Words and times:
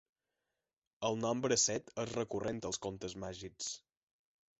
El 1.09 1.19
nombre 1.25 1.57
set 1.63 1.91
és 2.03 2.13
recurrent 2.15 2.63
als 2.71 2.81
contes 2.87 3.15
màgics. 3.25 3.69